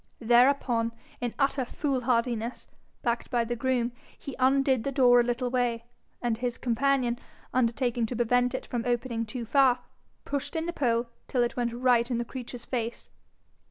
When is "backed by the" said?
3.03-3.55